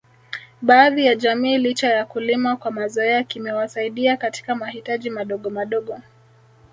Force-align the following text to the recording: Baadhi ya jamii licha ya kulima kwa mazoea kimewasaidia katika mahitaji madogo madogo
Baadhi 0.61 1.05
ya 1.05 1.15
jamii 1.15 1.57
licha 1.57 1.87
ya 1.89 2.05
kulima 2.05 2.55
kwa 2.57 2.71
mazoea 2.71 3.23
kimewasaidia 3.23 4.17
katika 4.17 4.55
mahitaji 4.55 5.09
madogo 5.09 5.49
madogo 5.49 5.99